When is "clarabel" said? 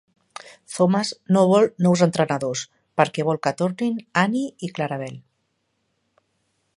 4.79-5.15